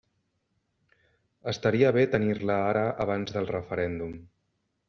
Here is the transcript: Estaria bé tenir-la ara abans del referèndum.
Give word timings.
Estaria 1.51 1.93
bé 1.99 2.07
tenir-la 2.15 2.57
ara 2.73 2.87
abans 3.07 3.37
del 3.37 3.49
referèndum. 3.55 4.21